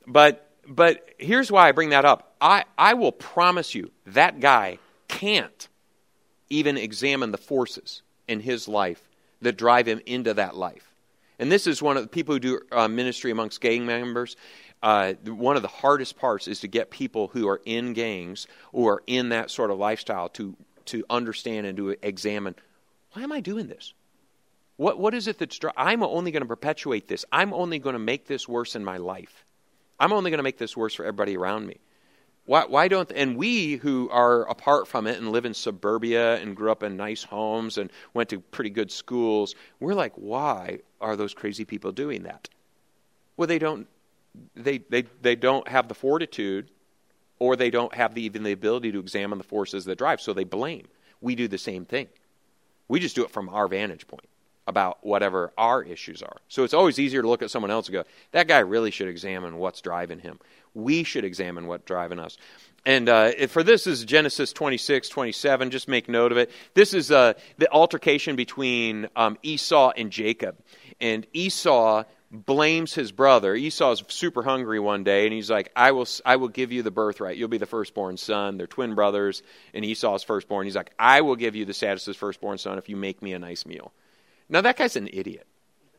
[0.07, 2.35] But, but here's why I bring that up.
[2.41, 5.69] I, I will promise you that guy can't
[6.51, 9.09] even examine the forces in his life
[9.41, 10.93] that drive him into that life.
[11.39, 14.37] And this is one of the people who do uh, ministry amongst gang members
[14.83, 19.03] uh, one of the hardest parts is to get people who are in gangs or
[19.07, 22.55] in that sort of lifestyle to to understand and to examine
[23.13, 23.95] why am I doing this?
[24.77, 27.25] What what is it that's I'm only going to perpetuate this.
[27.33, 29.45] I'm only going to make this worse in my life.
[29.99, 31.79] I'm only going to make this worse for everybody around me.
[32.45, 36.55] Why, why don't and we who are apart from it and live in suburbia and
[36.55, 41.17] grew up in nice homes and went to pretty good schools, we're like, why are
[41.17, 42.49] those crazy people doing that?
[43.37, 43.89] Well, they don't
[44.55, 46.71] they, they, they don't have the fortitude
[47.39, 50.33] or they don't have the, even the ability to examine the forces that drive, so
[50.33, 50.87] they blame.
[51.21, 52.09] We do the same thing.
[52.89, 54.29] We just do it from our vantage point
[54.67, 56.39] about whatever our issues are.
[56.49, 59.09] So it's always easier to look at someone else and go, that guy really should
[59.09, 60.41] examine what's driving him.
[60.75, 62.37] We should examine what's driving us.
[62.85, 65.71] And uh, for this is Genesis 26, 27.
[65.71, 66.51] Just make note of it.
[66.75, 70.57] This is uh, the altercation between um, Esau and Jacob.
[71.01, 73.55] And Esau blames his brother.
[73.55, 76.91] Esau's super hungry one day, and he's like, "I will, I will give you the
[76.91, 77.37] birthright.
[77.37, 80.67] You'll be the firstborn son." They're twin brothers, and Esau's firstborn.
[80.67, 83.33] He's like, "I will give you the status of firstborn son if you make me
[83.33, 83.93] a nice meal."
[84.49, 85.47] Now that guy's an idiot.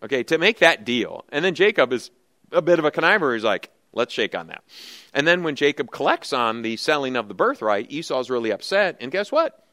[0.04, 2.12] Okay, to make that deal, and then Jacob is
[2.52, 3.34] a bit of a conniver.
[3.34, 4.64] He's like, "Let's shake on that."
[5.14, 9.12] And then when Jacob collects on the selling of the birthright, Esau's really upset, and
[9.12, 9.66] guess what?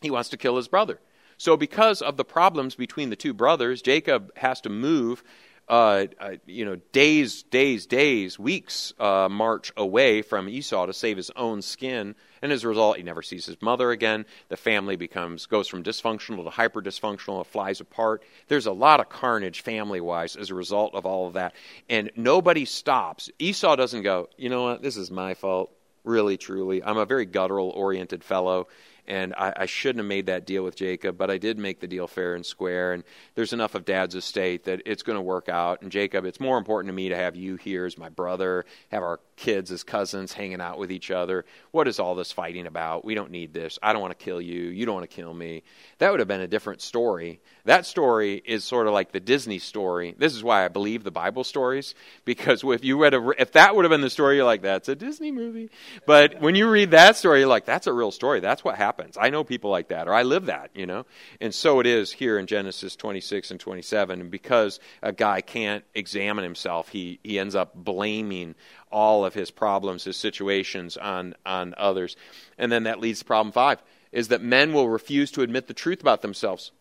[0.00, 1.00] He wants to kill his brother.
[1.38, 5.22] So, because of the problems between the two brothers, Jacob has to move
[5.68, 11.16] uh, uh, you know, days, days, days, weeks uh, march away from Esau to save
[11.16, 12.14] his own skin.
[12.40, 14.24] And as a result, he never sees his mother again.
[14.48, 17.42] The family becomes goes from dysfunctional to hyper dysfunctional.
[17.42, 18.22] It flies apart.
[18.46, 21.54] There's a lot of carnage family wise as a result of all of that.
[21.88, 23.30] And nobody stops.
[23.38, 25.70] Esau doesn't go, you know what, this is my fault.
[26.04, 26.82] Really, truly.
[26.82, 28.68] I'm a very guttural oriented fellow
[29.08, 31.86] and I, I, shouldn't have made that deal with Jacob, but I did make the
[31.86, 32.92] deal fair and square.
[32.92, 33.02] And
[33.34, 35.80] there's enough of Dad's estate that it's going to work out.
[35.80, 39.02] And Jacob, it's more important to me to have you here as my brother, have
[39.02, 41.46] our kids as cousins hanging out with each other.
[41.70, 43.04] What is all this fighting about?
[43.04, 43.78] We don't need this.
[43.82, 44.64] I don't want to kill you.
[44.64, 45.62] You don't want to kill me.
[45.98, 47.40] That would have been a different story.
[47.64, 50.14] That story is sort of like the Disney story.
[50.18, 51.94] This is why I believe the Bible stories
[52.26, 54.88] because if you read a, if that would have been the story, you're like, that's
[54.88, 55.70] a Disney movie.
[56.06, 58.40] But when you read that story, you're like, that's a real story.
[58.40, 59.16] That's what happens.
[59.20, 61.06] I know people like that, or I live that, you know.
[61.40, 64.20] And so it is here in Genesis 26 and 27.
[64.20, 68.54] And because a guy can't examine himself, he he ends up blaming
[68.90, 72.16] all of his problems, his situations on, on others.
[72.56, 75.74] And then that leads to problem five is that men will refuse to admit the
[75.74, 76.72] truth about themselves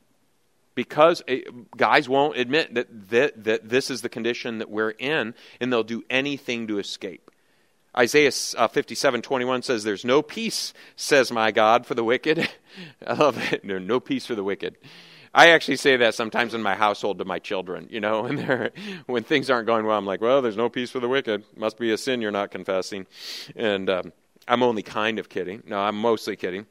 [0.75, 1.41] because eh,
[1.75, 5.83] guys won't admit that, that, that this is the condition that we're in, and they'll
[5.83, 7.29] do anything to escape.
[7.97, 12.47] Isaiah uh, 57 21 says, There's no peace, says my God, for the wicked.
[13.07, 13.65] I love it.
[13.65, 14.77] No, no peace for the wicked.
[15.33, 18.71] I actually say that sometimes in my household to my children, you know, when,
[19.05, 19.97] when things aren't going well.
[19.97, 21.43] I'm like, well, there's no peace for the wicked.
[21.55, 23.07] Must be a sin you're not confessing.
[23.55, 24.13] And um,
[24.47, 25.63] I'm only kind of kidding.
[25.65, 26.65] No, I'm mostly kidding.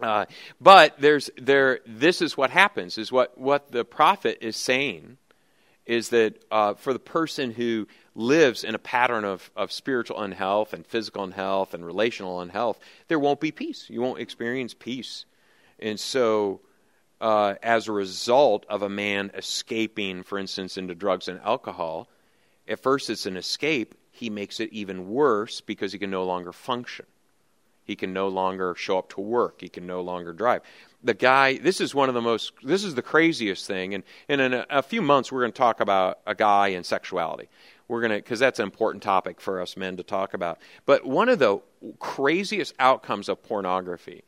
[0.00, 0.24] Uh,
[0.60, 1.80] but there's there.
[1.86, 2.96] This is what happens.
[2.96, 5.18] Is what what the prophet is saying
[5.90, 10.72] is that uh, for the person who lives in a pattern of, of spiritual unhealth
[10.72, 13.86] and physical unhealth and relational unhealth, there won't be peace.
[13.90, 15.24] You won't experience peace.
[15.80, 16.60] And so
[17.20, 22.08] uh, as a result of a man escaping, for instance, into drugs and alcohol.
[22.68, 23.96] At first, it's an escape.
[24.12, 27.06] He makes it even worse because he can no longer function.
[27.84, 29.60] He can no longer show up to work.
[29.60, 30.62] He can no longer drive.
[31.02, 33.94] The guy, this is one of the most, this is the craziest thing.
[33.94, 36.84] And, and in a, a few months, we're going to talk about a guy and
[36.84, 37.48] sexuality.
[37.88, 40.58] We're going to, because that's an important topic for us men to talk about.
[40.84, 41.60] But one of the
[41.98, 44.24] craziest outcomes of pornography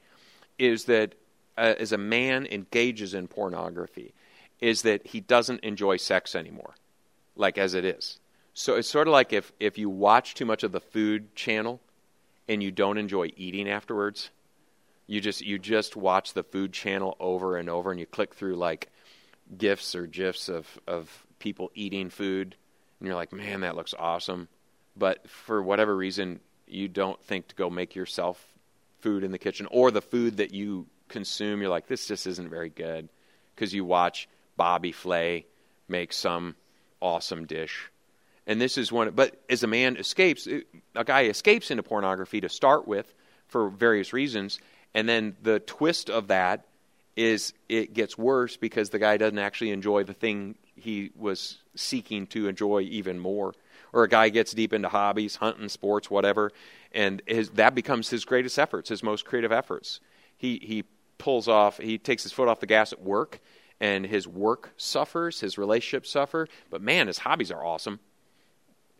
[0.58, 1.14] is that
[1.58, 4.14] uh, as a man engages in pornography
[4.60, 6.74] is that he doesn't enjoy sex anymore,
[7.36, 8.18] like as it is.
[8.54, 11.80] So it's sort of like if, if you watch too much of the food channel
[12.48, 14.30] and you don't enjoy eating afterwards.
[15.06, 18.56] You just you just watch the food channel over and over and you click through
[18.56, 18.90] like
[19.56, 22.56] gifs or gifs of of people eating food
[22.98, 24.48] and you're like, "Man, that looks awesome."
[24.96, 28.44] But for whatever reason, you don't think to go make yourself
[29.00, 32.48] food in the kitchen or the food that you consume, you're like, "This just isn't
[32.48, 33.08] very good."
[33.54, 35.46] Because you watch Bobby Flay
[35.88, 36.56] make some
[37.00, 37.90] awesome dish
[38.46, 39.10] and this is one.
[39.10, 40.46] But as a man escapes,
[40.94, 43.12] a guy escapes into pornography to start with
[43.48, 44.58] for various reasons,
[44.94, 46.64] and then the twist of that
[47.16, 52.26] is it gets worse because the guy doesn't actually enjoy the thing he was seeking
[52.28, 53.54] to enjoy even more.
[53.92, 56.50] Or a guy gets deep into hobbies, hunting, sports, whatever,
[56.92, 60.00] and his, that becomes his greatest efforts, his most creative efforts.
[60.38, 60.84] He he
[61.18, 63.40] pulls off, he takes his foot off the gas at work,
[63.80, 66.48] and his work suffers, his relationships suffer.
[66.70, 68.00] But man, his hobbies are awesome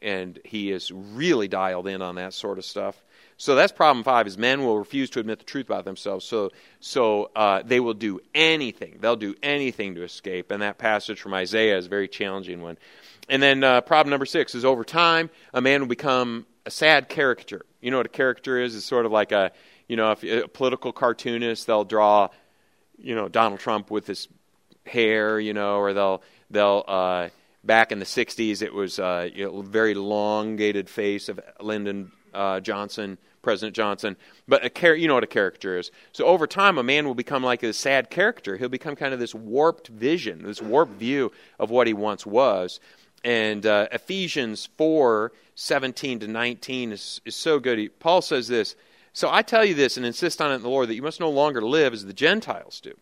[0.02, 3.02] and he is really dialed in on that sort of stuff.
[3.37, 6.25] So that's problem five: is men will refuse to admit the truth about themselves.
[6.25, 8.99] So, so uh, they will do anything.
[9.01, 10.51] They'll do anything to escape.
[10.51, 12.79] And that passage from Isaiah is a very challenging one.
[13.29, 17.09] And then uh, problem number six is over time, a man will become a sad
[17.09, 17.64] caricature.
[17.81, 18.77] You know what a caricature is?
[18.77, 19.53] It's sort of like a,
[19.88, 22.29] you know, if a political cartoonist, they'll draw,
[22.99, 24.29] you know, Donald Trump with his
[24.87, 26.85] hair, you know, or they'll they'll.
[26.87, 27.29] Uh,
[27.64, 32.11] back in the 60s, it was uh, you know, a very elongated face of Lyndon
[32.35, 34.16] uh, Johnson, President Johnson.
[34.49, 35.90] But a you know what a character is.
[36.12, 38.57] So over time, a man will become like a sad character.
[38.57, 42.81] He'll become kind of this warped vision, this warped view of what he once was.
[43.25, 47.79] And uh, Ephesians 4 17 to 19 is, is so good.
[47.79, 48.75] He, Paul says this
[49.12, 51.21] So I tell you this and insist on it in the Lord that you must
[51.21, 52.95] no longer live as the Gentiles do,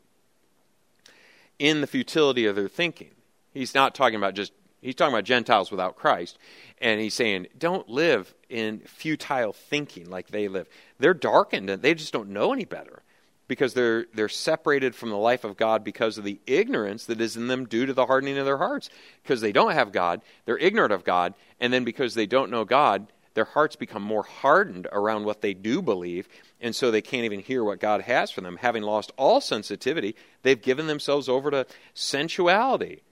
[1.59, 3.13] in the futility of their thinking
[3.53, 6.39] He's not talking about just, he's talking about Gentiles without Christ.
[6.81, 10.69] And he's saying, don't live in futile thinking like they live.
[10.99, 13.03] They're darkened and they just don't know any better
[13.49, 17.37] because they're, they're separated from the life of God because of the ignorance that is
[17.37, 18.91] in them due to the hardening of their hearts.
[19.23, 22.65] Because they don't have God, they're ignorant of God, and then because they don't know
[22.65, 26.29] God, their hearts become more hardened around what they do believe,
[26.61, 28.57] and so they can't even hear what God has for them.
[28.57, 33.03] Having lost all sensitivity, they've given themselves over to sensuality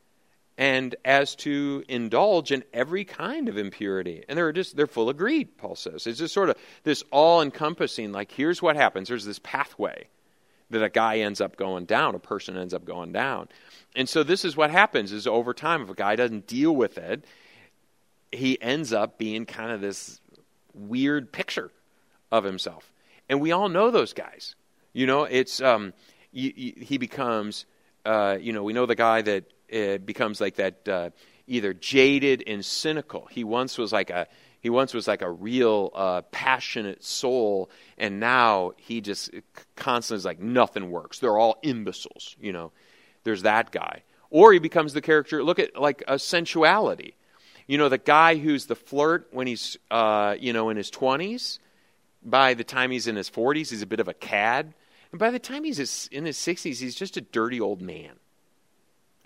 [0.59, 4.25] and as to indulge in every kind of impurity.
[4.29, 6.07] And they're just they're full of greed, Paul says.
[6.07, 9.09] It's just sort of this all encompassing, like here's what happens.
[9.09, 10.09] There's this pathway
[10.71, 13.49] that a guy ends up going down, a person ends up going down.
[13.95, 16.99] And so this is what happens is over time, if a guy doesn't deal with
[16.99, 17.25] it,
[18.33, 20.21] he ends up being kind of this
[20.75, 21.71] weird picture
[22.31, 22.93] of himself.
[23.29, 24.57] And we all know those guys.
[24.93, 25.95] You know, it's um,
[26.33, 27.65] he becomes,
[28.05, 31.11] uh, you know, we know the guy that it becomes like that uh,
[31.47, 33.27] either jaded and cynical.
[33.31, 34.27] He once was like a
[34.61, 39.31] he once was like a real uh, passionate soul, and now he just
[39.77, 41.21] constantly is like nothing works.
[41.21, 42.73] They're all imbeciles, you know.
[43.25, 45.45] There's that guy, or he becomes the character.
[45.45, 47.15] Look at like a sensuality,
[47.67, 51.61] you know, the guy who's the flirt when he's uh, you know in his twenties.
[52.21, 54.75] By the time he's in his forties, he's a bit of a cad,
[55.13, 58.19] and by the time he's in his sixties, he's just a dirty old man.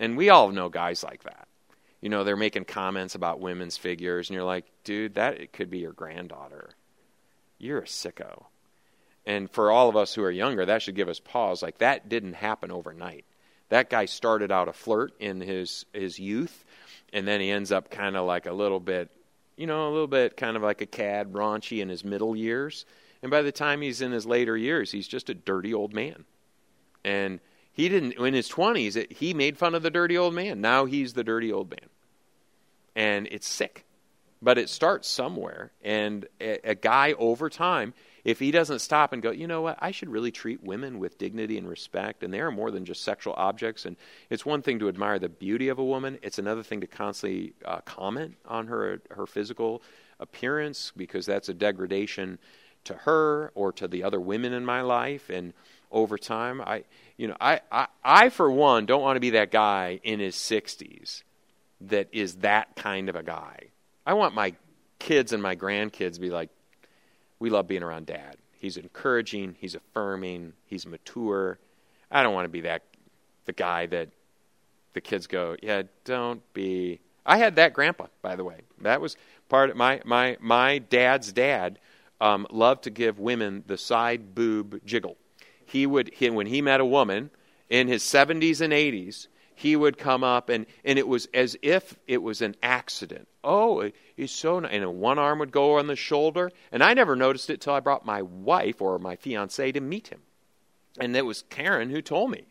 [0.03, 1.47] And we all know guys like that.
[2.01, 5.69] You know, they're making comments about women's figures, and you're like, dude, that it could
[5.69, 6.71] be your granddaughter.
[7.57, 8.43] You're a sicko.
[9.25, 11.63] And for all of us who are younger, that should give us pause.
[11.63, 13.23] Like, that didn't happen overnight.
[13.69, 16.65] That guy started out a flirt in his, his youth,
[17.13, 19.09] and then he ends up kind of like a little bit,
[19.55, 22.85] you know, a little bit kind of like a cad, raunchy in his middle years.
[23.21, 26.25] And by the time he's in his later years, he's just a dirty old man.
[27.05, 27.39] And
[27.73, 30.61] he didn't, in his 20s, he made fun of the dirty old man.
[30.61, 31.89] Now he's the dirty old man.
[32.95, 33.85] And it's sick.
[34.41, 35.71] But it starts somewhere.
[35.83, 39.77] And a, a guy over time, if he doesn't stop and go, you know what,
[39.81, 43.03] I should really treat women with dignity and respect, and they are more than just
[43.03, 43.85] sexual objects.
[43.85, 43.97] And
[44.29, 47.53] it's one thing to admire the beauty of a woman, it's another thing to constantly
[47.65, 49.81] uh, comment on her, her physical
[50.19, 52.37] appearance because that's a degradation
[52.85, 55.29] to her or to the other women in my life.
[55.29, 55.53] And
[55.91, 56.83] over time, I,
[57.17, 60.35] you know, I, I, I, for one, don't want to be that guy in his
[60.35, 61.23] 60s
[61.81, 63.67] that is that kind of a guy.
[64.05, 64.53] I want my
[64.99, 66.49] kids and my grandkids to be like,
[67.39, 68.37] we love being around dad.
[68.53, 71.59] He's encouraging, he's affirming, he's mature.
[72.09, 72.83] I don't want to be that,
[73.45, 74.09] the guy that
[74.93, 77.01] the kids go, yeah, don't be.
[77.25, 78.61] I had that grandpa, by the way.
[78.81, 79.17] That was
[79.49, 81.79] part of my, my, my dad's dad
[82.21, 85.17] um, loved to give women the side boob jiggle
[85.73, 87.29] he would he, when he met a woman
[87.69, 91.95] in his 70s and 80s he would come up, and, and it was as if
[92.07, 93.27] it was an accident.
[93.43, 94.71] Oh, he's so nice.
[94.73, 97.79] And one arm would go on the shoulder, and I never noticed it till I
[97.79, 100.21] brought my wife or my fiance to meet him.
[100.99, 102.45] And it was Karen who told me.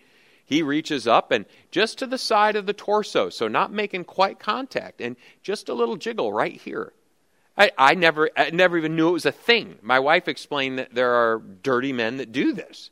[0.45, 4.39] He reaches up and just to the side of the torso, so not making quite
[4.39, 6.93] contact, and just a little jiggle right here.
[7.57, 9.79] I, I never, I never even knew it was a thing.
[9.83, 12.91] My wife explained that there are dirty men that do this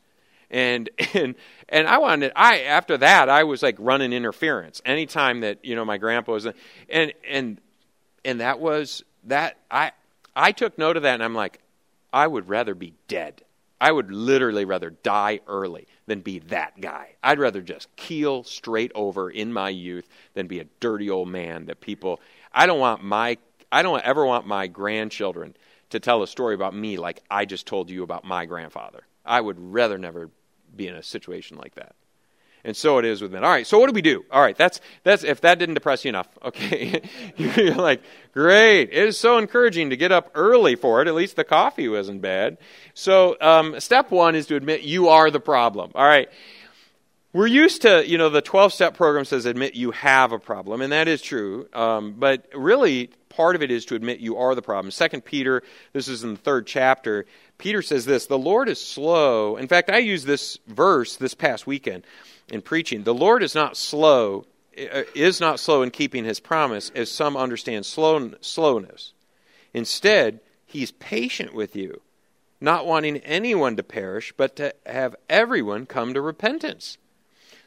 [0.51, 1.35] and and
[1.69, 5.85] and I wanted I after that I was like running interference anytime that you know
[5.85, 6.47] my grandpa was
[6.89, 7.61] and and
[8.25, 9.93] and that was that I
[10.35, 11.61] I took note of that and I'm like
[12.13, 13.43] I would rather be dead.
[13.81, 17.15] I would literally rather die early than be that guy.
[17.23, 21.67] I'd rather just keel straight over in my youth than be a dirty old man
[21.67, 22.21] that people
[22.53, 23.39] I don't want my
[23.73, 25.55] I don't ever want my grandchildren
[25.91, 29.05] to tell a story about me like I just told you about my grandfather.
[29.25, 30.31] I would rather never
[30.75, 31.95] be in a situation like that.
[32.63, 33.43] And so it is with men.
[33.43, 34.25] All right, so what do we do?
[34.31, 37.01] All right, that's that's if that didn't depress you enough, okay.
[37.37, 38.03] You're like,
[38.33, 38.91] great.
[38.91, 41.09] It is so encouraging to get up early for it.
[41.09, 42.59] At least the coffee wasn't bad.
[42.93, 45.93] So um, step one is to admit you are the problem.
[45.95, 46.29] All right.
[47.33, 50.81] We're used to, you know, the 12 step program says admit you have a problem,
[50.81, 51.69] and that is true.
[51.73, 54.90] Um, but really, part of it is to admit you are the problem.
[54.90, 55.62] Second Peter,
[55.95, 57.25] this is in the third chapter,
[57.57, 59.57] Peter says this The Lord is slow.
[59.57, 62.05] In fact, I used this verse this past weekend
[62.49, 63.05] in preaching.
[63.05, 64.45] The Lord is not slow,
[64.77, 69.14] uh, is not slow in keeping his promise, as some understand slow, slowness.
[69.73, 72.03] Instead, he's patient with you,
[72.61, 76.99] not wanting anyone to perish, but to have everyone come to repentance.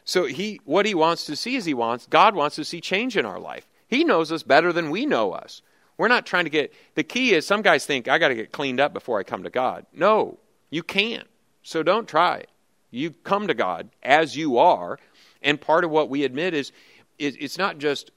[0.05, 3.15] So he what he wants to see is he wants God wants to see change
[3.15, 3.67] in our life.
[3.93, 5.61] He knows us better than we know us.
[5.97, 8.51] We're not trying to get, the key is some guys think, I got to get
[8.51, 9.85] cleaned up before I come to God.
[9.93, 10.39] No,
[10.71, 11.27] you can't.
[11.61, 12.45] So don't try.
[12.89, 14.97] You come to God as you are.
[15.43, 16.71] And part of what we admit is,
[17.19, 18.09] it's not just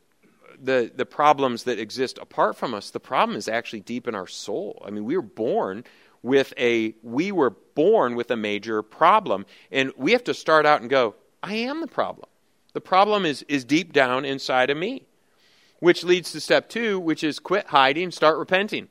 [0.58, 2.88] the, the problems that exist apart from us.
[2.88, 4.82] The problem is actually deep in our soul.
[4.82, 5.84] I mean, we were born
[6.22, 9.44] with a, we were born with a major problem.
[9.70, 12.30] And we have to start out and go, I am the problem.
[12.72, 15.06] The problem is, is deep down inside of me
[15.78, 18.88] which leads to step two, which is quit hiding, start repenting.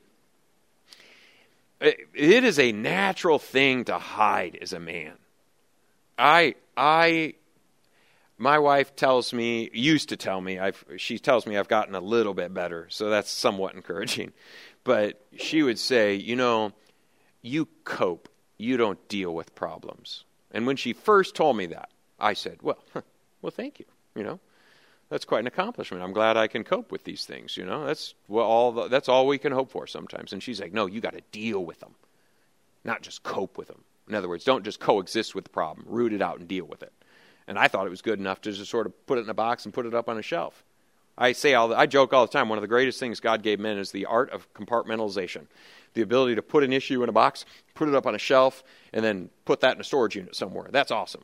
[1.80, 5.12] It is a natural thing to hide as a man.
[6.18, 7.34] I, I,
[8.38, 12.00] my wife tells me, used to tell me, I've, she tells me I've gotten a
[12.00, 14.32] little bit better, so that's somewhat encouraging.
[14.84, 16.72] But she would say, you know,
[17.42, 20.24] you cope, you don't deal with problems.
[20.52, 22.78] And when she first told me that, I said, well,
[23.42, 23.84] well, thank you.
[24.14, 24.40] You know,
[25.08, 26.02] that's quite an accomplishment.
[26.02, 27.56] I'm glad I can cope with these things.
[27.56, 30.32] You know, that's all the, that's all we can hope for sometimes.
[30.32, 31.94] And she's like, no, you got to deal with them,
[32.84, 33.82] not just cope with them.
[34.08, 36.82] In other words, don't just coexist with the problem, root it out and deal with
[36.82, 36.92] it.
[37.48, 39.34] And I thought it was good enough to just sort of put it in a
[39.34, 40.64] box and put it up on a shelf.
[41.18, 42.48] I say all the, I joke all the time.
[42.48, 45.46] One of the greatest things God gave men is the art of compartmentalization,
[45.94, 48.62] the ability to put an issue in a box, put it up on a shelf,
[48.92, 50.68] and then put that in a storage unit somewhere.
[50.70, 51.22] That's awesome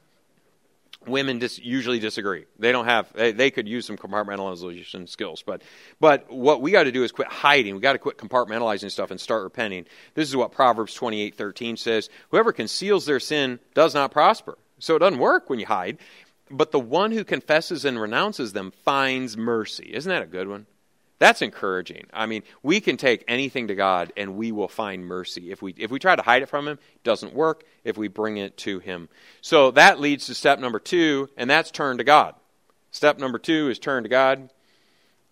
[1.06, 2.46] women dis- usually disagree.
[2.58, 3.12] They don't have.
[3.12, 5.62] They, they, could use some compartmentalization skills, but
[6.00, 7.74] but what we got to do is quit hiding.
[7.74, 9.86] We got to quit compartmentalizing stuff and start repenting.
[10.14, 14.58] This is what Proverbs twenty eight thirteen says: Whoever conceals their sin does not prosper.
[14.78, 15.98] So it doesn't work when you hide.
[16.50, 19.90] But the one who confesses and renounces them finds mercy.
[19.94, 20.66] Isn't that a good one?
[21.22, 22.06] That's encouraging.
[22.12, 25.52] I mean, we can take anything to God and we will find mercy.
[25.52, 28.08] If we if we try to hide it from him, it doesn't work if we
[28.08, 29.08] bring it to him.
[29.40, 32.34] So that leads to step number 2, and that's turn to God.
[32.90, 34.50] Step number 2 is turn to God.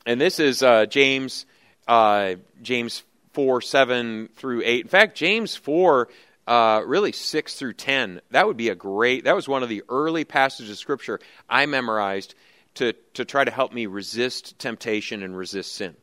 [0.07, 1.44] And this is uh, James
[1.88, 4.83] uh, James 4 7 through 8.
[4.83, 6.09] In fact, James 4
[6.46, 8.20] uh, really 6 through 10.
[8.31, 11.66] That would be a great, that was one of the early passages of Scripture I
[11.66, 12.37] memorized
[12.74, 15.96] to, to try to help me resist temptation and resist sin.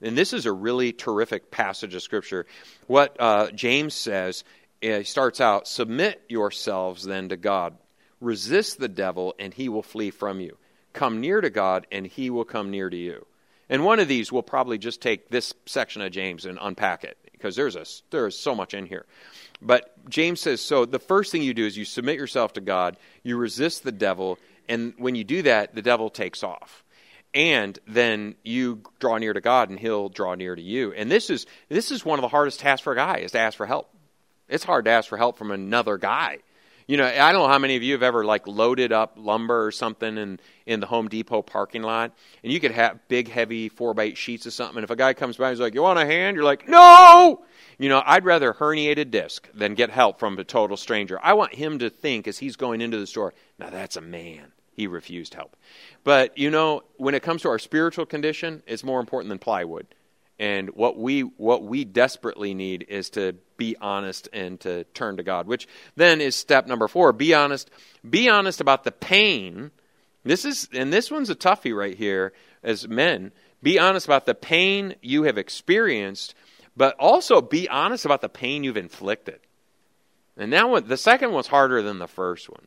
[0.00, 2.46] And this is a really terrific passage of Scripture.
[2.86, 4.44] What uh, James says,
[4.82, 7.76] uh, he starts out Submit yourselves then to God.
[8.20, 10.56] Resist the devil, and he will flee from you.
[10.92, 13.26] Come near to God, and he will come near to you.
[13.68, 17.16] And one of these we'll probably just take this section of James and unpack it
[17.32, 19.06] because there's a there's so much in here.
[19.60, 22.96] But James says so the first thing you do is you submit yourself to God,
[23.22, 24.38] you resist the devil,
[24.72, 26.82] and when you do that, the devil takes off.
[27.34, 30.92] And then you draw near to God and he'll draw near to you.
[30.92, 33.38] And this is this is one of the hardest tasks for a guy is to
[33.38, 33.88] ask for help.
[34.48, 36.38] It's hard to ask for help from another guy.
[36.86, 39.66] You know, I don't know how many of you have ever like loaded up lumber
[39.66, 42.12] or something in, in the Home Depot parking lot,
[42.42, 44.78] and you could have big, heavy four by eight sheets of something.
[44.78, 46.68] And if a guy comes by and he's like, "You want a hand?" You're like,
[46.68, 47.44] "No."
[47.78, 51.18] You know, I'd rather herniated disc than get help from a total stranger.
[51.22, 54.52] I want him to think as he's going into the store, now that's a man.
[54.74, 55.56] He refused help.
[56.04, 59.86] But you know, when it comes to our spiritual condition, it's more important than plywood.
[60.38, 65.22] And what we what we desperately need is to be honest and to turn to
[65.22, 67.12] God, which then is step number 4.
[67.12, 67.70] Be honest.
[68.08, 69.70] Be honest about the pain.
[70.24, 73.32] This is and this one's a toughie right here as men.
[73.62, 76.34] Be honest about the pain you have experienced,
[76.76, 79.38] but also be honest about the pain you've inflicted.
[80.36, 82.66] And now the second one's harder than the first one.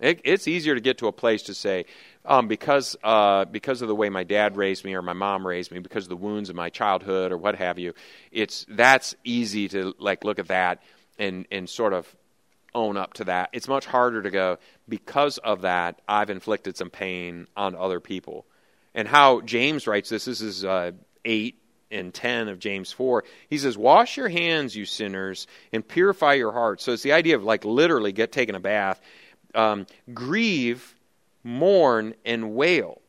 [0.00, 1.86] It, it's easier to get to a place to say,
[2.24, 5.70] um, because uh, because of the way my dad raised me or my mom raised
[5.70, 7.94] me, because of the wounds of my childhood or what have you,
[8.32, 10.82] it's that's easy to like look at that
[11.18, 12.14] and and sort of
[12.74, 13.50] own up to that.
[13.52, 18.46] It's much harder to go because of that I've inflicted some pain on other people.
[18.94, 20.92] And how James writes this, this is uh,
[21.24, 26.34] eight and 10 of James 4, he says, Wash your hands, you sinners, and purify
[26.34, 26.84] your hearts.
[26.84, 29.00] So it's the idea of like literally get taken a bath
[29.54, 30.94] um, grieve,
[31.42, 33.00] mourn, and wail.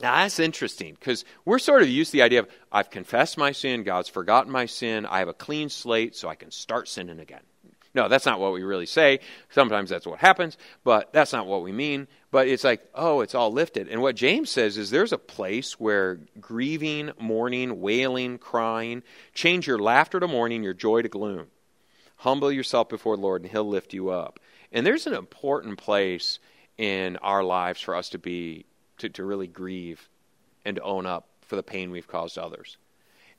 [0.00, 3.52] Now that's interesting because we're sort of used to the idea of I've confessed my
[3.52, 7.18] sin, God's forgotten my sin, I have a clean slate, so I can start sinning
[7.18, 7.40] again.
[7.96, 9.20] No, that's not what we really say.
[9.48, 12.08] Sometimes that's what happens, but that's not what we mean.
[12.30, 13.88] But it's like, oh, it's all lifted.
[13.88, 19.02] And what James says is there's a place where grieving, mourning, wailing, crying,
[19.32, 21.46] change your laughter to mourning, your joy to gloom.
[22.16, 24.40] Humble yourself before the Lord, and He'll lift you up.
[24.72, 26.38] And there's an important place
[26.78, 28.66] in our lives for us to be,
[28.98, 30.08] to, to really grieve
[30.64, 32.76] and to own up for the pain we've caused others.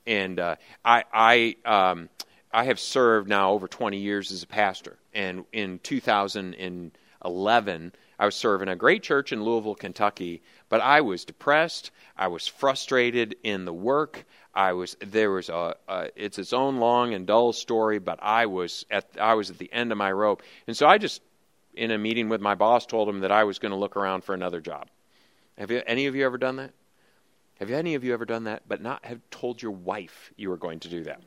[0.06, 2.08] And uh, I, I, um,
[2.52, 4.96] I have served now over 20 years as a pastor.
[5.12, 11.24] And in 2011, I was serving a great church in Louisville, Kentucky, but I was
[11.24, 11.92] depressed.
[12.16, 14.24] I was frustrated in the work.
[14.54, 18.46] I was there was a, a, it's its own long and dull story, but I
[18.46, 21.22] was at I was at the end of my rope, and so I just
[21.74, 24.24] in a meeting with my boss told him that I was going to look around
[24.24, 24.88] for another job.
[25.58, 26.72] Have you, any of you ever done that?
[27.60, 30.56] Have any of you ever done that, but not have told your wife you were
[30.56, 31.20] going to do that?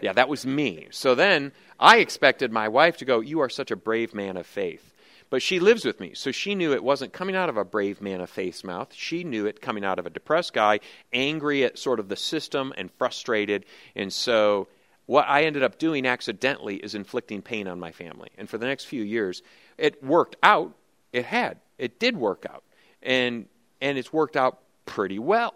[0.00, 0.88] Yeah, that was me.
[0.90, 4.46] So then I expected my wife to go, You are such a brave man of
[4.46, 4.91] faith.
[5.32, 8.02] But she lives with me, so she knew it wasn't coming out of a brave
[8.02, 8.92] man of faith's mouth.
[8.92, 10.80] She knew it coming out of a depressed guy,
[11.10, 13.64] angry at sort of the system and frustrated.
[13.96, 14.68] And so
[15.06, 18.28] what I ended up doing accidentally is inflicting pain on my family.
[18.36, 19.42] And for the next few years,
[19.78, 20.74] it worked out.
[21.14, 21.60] It had.
[21.78, 22.62] It did work out.
[23.02, 23.46] And
[23.80, 25.54] and it's worked out pretty well.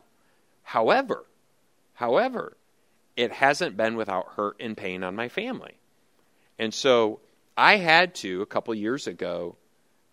[0.63, 1.27] However,
[1.93, 2.57] however,
[3.15, 5.77] it hasn't been without hurt and pain on my family.
[6.59, 7.21] And so
[7.59, 9.59] I had to a couple years ago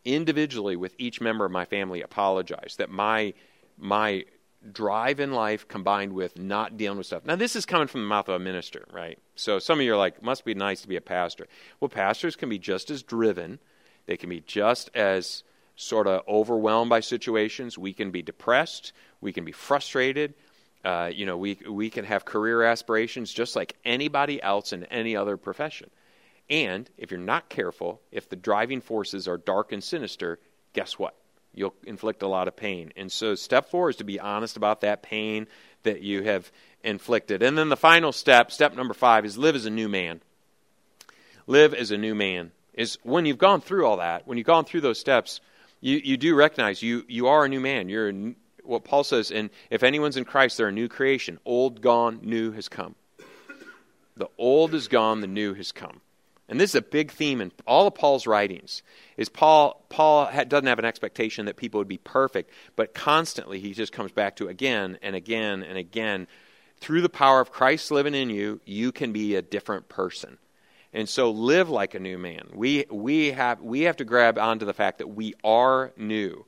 [0.05, 3.33] individually with each member of my family apologize that my
[3.77, 4.25] my
[4.71, 7.25] drive in life combined with not dealing with stuff.
[7.25, 9.19] Now, this is coming from the mouth of a minister, right?
[9.35, 11.47] So some of you are like, must be nice to be a pastor.
[11.81, 13.59] Well, pastors can be just as driven
[14.05, 15.43] they can be just as
[15.75, 17.77] sort of overwhelmed by situations.
[17.77, 18.93] We can be depressed.
[19.21, 20.33] We can be frustrated.
[20.83, 25.15] Uh, you know, we, we can have career aspirations just like anybody else in any
[25.15, 25.89] other profession.
[26.53, 30.37] And if you're not careful, if the driving forces are dark and sinister,
[30.73, 31.15] guess what?
[31.55, 32.93] You'll inflict a lot of pain.
[32.95, 35.47] And so, step four is to be honest about that pain
[35.81, 36.51] that you have
[36.83, 37.41] inflicted.
[37.41, 40.21] And then the final step, step number five, is live as a new man.
[41.47, 44.65] Live as a new man is when you've gone through all that, when you've gone
[44.65, 45.41] through those steps,
[45.81, 47.89] you, you do recognize you, you are a new man.
[47.89, 51.39] You're a, what Paul says, and if anyone's in Christ, they're a new creation.
[51.45, 52.93] Old gone, new has come.
[54.17, 55.99] The old is gone, the new has come.
[56.49, 58.83] And this is a big theme in all of Paul's writings.
[59.17, 63.73] Is Paul Paul doesn't have an expectation that people would be perfect, but constantly he
[63.73, 66.27] just comes back to again and again and again
[66.83, 70.37] through the power of Christ living in you, you can be a different person.
[70.91, 72.49] And so live like a new man.
[72.53, 76.45] We, we, have, we have to grab onto the fact that we are new.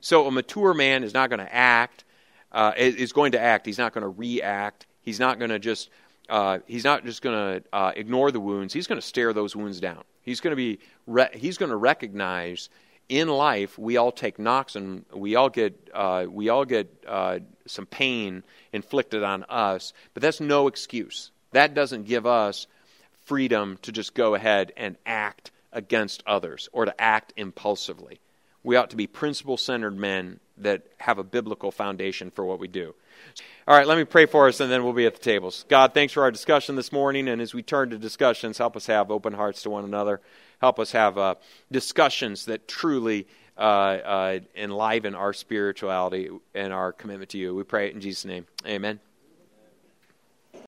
[0.00, 2.04] So a mature man is not going to act,
[2.52, 3.64] uh, is going to act.
[3.64, 4.86] He's not going to react.
[5.00, 5.88] He's not going to just,
[6.28, 8.72] uh, he's not just going to uh, ignore the wounds.
[8.74, 10.04] He's going to stare those wounds down.
[10.22, 12.68] He's going to be, re- he's going to recognize
[13.08, 17.38] in life we all take knocks and we all get, uh, we all get uh,
[17.66, 21.30] some pain inflicted on us, but that's no excuse.
[21.52, 22.66] That doesn't give us
[23.24, 28.20] freedom to just go ahead and act against others or to act impulsively.
[28.62, 32.68] We ought to be principle centered men that have a biblical foundation for what we
[32.68, 32.94] do.
[33.66, 35.66] All right, let me pray for us and then we'll be at the tables.
[35.68, 37.28] God, thanks for our discussion this morning.
[37.28, 40.20] And as we turn to discussions, help us have open hearts to one another.
[40.60, 41.34] Help us have uh,
[41.70, 43.26] discussions that truly
[43.58, 47.54] uh, uh, enliven our spirituality and our commitment to you.
[47.54, 48.46] We pray it in Jesus' name.
[48.66, 49.00] Amen.